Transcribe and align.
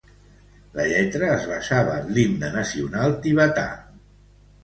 La 0.77 0.85
lletra 0.91 1.27
es 1.33 1.43
basava 1.51 1.99
en 2.05 2.09
l'himne 2.15 2.49
nacional 2.55 3.13
tibetà. 3.27 3.67